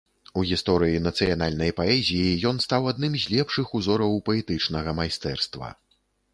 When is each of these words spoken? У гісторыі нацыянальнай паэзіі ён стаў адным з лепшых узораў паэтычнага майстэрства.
У 0.39 0.43
гісторыі 0.51 1.01
нацыянальнай 1.07 1.71
паэзіі 1.81 2.39
ён 2.53 2.57
стаў 2.65 2.89
адным 2.93 3.21
з 3.27 3.37
лепшых 3.37 3.67
узораў 3.83 4.19
паэтычнага 4.31 4.99
майстэрства. 5.01 5.67